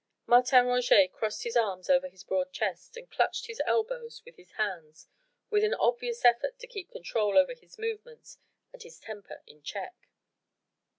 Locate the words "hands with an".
4.53-5.75